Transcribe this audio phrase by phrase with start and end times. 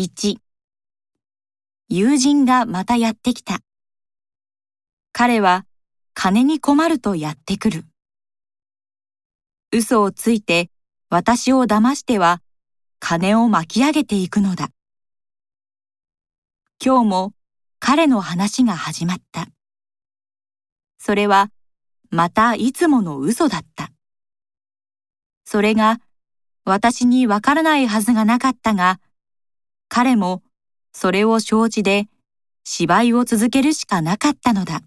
[0.00, 0.36] 1
[1.88, 3.58] 友人がまたやってきた。
[5.10, 5.66] 彼は
[6.14, 7.84] 金に困るとやってくる。
[9.72, 10.70] 嘘をついて
[11.10, 12.42] 私を騙しては
[13.00, 14.68] 金を巻き上げていくのだ。
[16.80, 17.32] 今日も
[17.80, 19.48] 彼の話が始まった。
[21.00, 21.50] それは
[22.10, 23.90] またいつもの嘘だった。
[25.44, 25.98] それが
[26.64, 29.00] 私にわからないはずがなかったが、
[30.00, 30.44] 彼も
[30.92, 32.06] それを承知で
[32.62, 34.82] 芝居を続けるしかなかったのだ。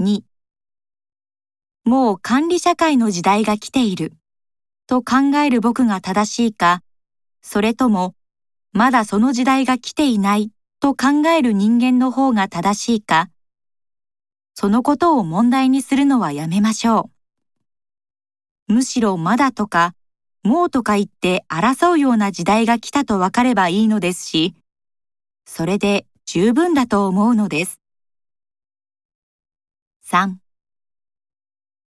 [0.00, 0.22] 2
[1.84, 4.14] もう管理社会の時代が来ている
[4.86, 6.80] と考える僕が正しいか、
[7.42, 8.14] それとも
[8.72, 13.28] まだその時代が来ていないと考える人間の方が正しいか、
[14.54, 17.10] そのことを問題にするのはやめましょ
[18.70, 18.72] う。
[18.72, 19.94] むしろまだとか、
[20.46, 24.54] もうとか言って争うような時代が来たとわかればいいのですし、
[25.44, 27.80] それで十分だと思うのです。
[30.08, 30.36] 3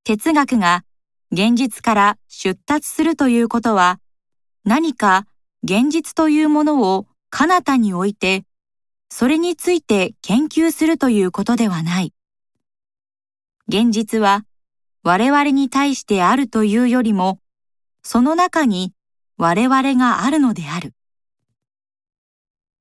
[0.03, 0.83] 哲学が
[1.31, 3.99] 現実から出立するということは
[4.65, 5.27] 何か
[5.63, 8.43] 現実というものを彼方に置いて
[9.09, 12.11] それについて研究するということではない。
[13.67, 14.45] 現実は
[15.03, 17.39] 我々に対してあるというよりも
[18.09, 18.93] その中に
[19.35, 20.93] 我々があるのである。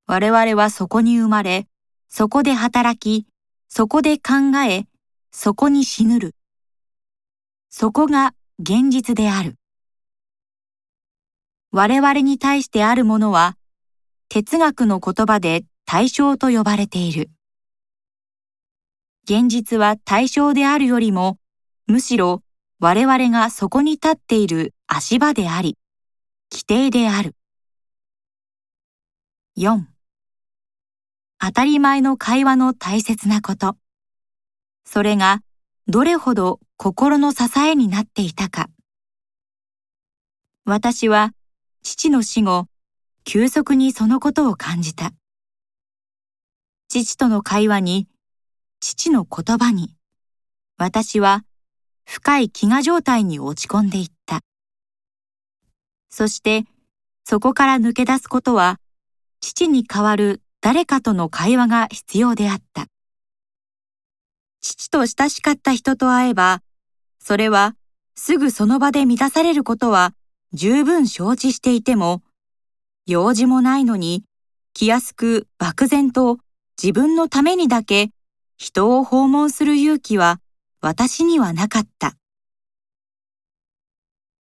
[0.07, 1.67] 我々はそこに生まれ、
[2.09, 3.27] そこで働き、
[3.67, 4.87] そこで考え、
[5.33, 6.37] そこに死ぬる。
[7.71, 9.57] そこが現実である。
[11.73, 13.57] 我々に対してあるものは、
[14.29, 17.31] 哲学の言葉で対象と呼ばれている。
[19.25, 21.41] 現実は対象であるよりも、
[21.89, 22.45] むしろ
[22.79, 25.77] 我々がそこに立っている足場であり、
[26.51, 27.35] 規定である。
[29.59, 29.83] 4.
[31.39, 33.77] 当たり前の会話の大切なこと。
[34.87, 35.43] それが
[35.87, 38.71] どれほど心の支えになっていたか。
[40.65, 41.35] 私は
[41.83, 42.67] 父の死後、
[43.25, 45.13] 急速にそのことを感じた。
[46.89, 48.09] 父との会話に、
[48.81, 49.95] 父の言葉に、
[50.79, 51.45] 私は
[52.07, 54.16] 深い飢餓状態に落ち込んでいた。
[56.17, 56.65] そして、
[57.25, 58.81] そこから抜け出すことは、
[59.43, 62.87] 父に代わる誰かとの会話が必要であった。
[64.63, 66.63] 父と親しかった人と会えば、
[67.19, 67.77] それは
[68.15, 70.15] すぐその場で満たされることは
[70.55, 72.23] 十分承知していても、
[73.07, 74.25] 用事もないのに
[74.73, 76.39] 気安く漠然と
[76.83, 78.09] 自分のためにだけ
[78.57, 80.41] 人を訪問する勇気は
[80.81, 82.17] 私にはなかった。